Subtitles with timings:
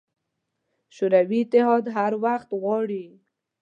[0.95, 3.05] شوروي اتحاد هر وخت غواړي.